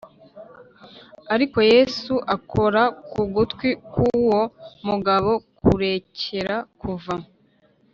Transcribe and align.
Ariko 1.33 1.57
Yesu 1.73 2.13
akora 2.35 2.83
ku 3.11 3.21
gutwi 3.33 3.69
k’ 3.91 3.93
uwo 4.13 4.41
mugabo 4.87 5.31
kurecyera 5.65 6.55
kuva 6.79 7.15